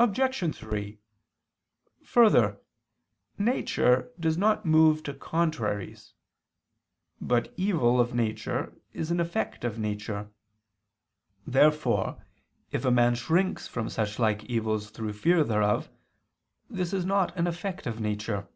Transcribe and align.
Obj. 0.00 0.52
3: 0.56 0.98
Further, 2.02 2.58
nature 3.38 4.10
does 4.18 4.36
not 4.36 4.66
move 4.66 5.04
to 5.04 5.14
contraries. 5.14 6.14
But 7.20 7.54
evil 7.56 8.00
of 8.00 8.14
nature 8.16 8.72
is 8.92 9.12
an 9.12 9.20
effect 9.20 9.62
of 9.62 9.78
nature. 9.78 10.28
Therefore 11.46 12.24
if 12.72 12.84
a 12.84 12.90
man 12.90 13.14
shrinks 13.14 13.68
from 13.68 13.88
such 13.88 14.18
like 14.18 14.42
evils 14.46 14.90
through 14.90 15.12
fear 15.12 15.44
thereof, 15.44 15.88
this 16.68 16.92
is 16.92 17.04
not 17.04 17.36
an 17.36 17.46
effect 17.46 17.86
of 17.86 18.00
nature. 18.00 18.48